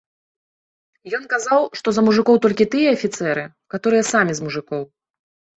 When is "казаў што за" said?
1.33-2.01